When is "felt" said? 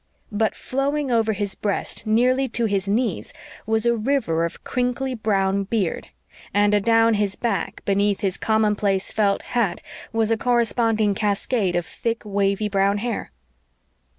9.13-9.43